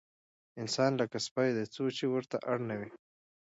انسان 0.61 0.91
لکه 1.01 1.17
سپی 1.27 1.49
دی، 1.55 1.65
څو 1.75 1.83
چې 1.97 2.05
ورته 2.13 2.37
اړ 2.51 2.57
نه 2.69 2.75
وي. 2.79 2.89